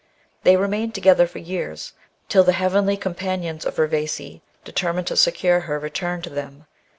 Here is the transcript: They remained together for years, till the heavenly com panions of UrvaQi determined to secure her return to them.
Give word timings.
They 0.41 0.57
remained 0.57 0.95
together 0.95 1.27
for 1.27 1.37
years, 1.37 1.93
till 2.27 2.43
the 2.43 2.53
heavenly 2.53 2.97
com 2.97 3.13
panions 3.13 3.67
of 3.67 3.75
UrvaQi 3.75 4.41
determined 4.65 5.05
to 5.05 5.15
secure 5.15 5.59
her 5.59 5.77
return 5.77 6.23
to 6.23 6.29
them. 6.31 6.65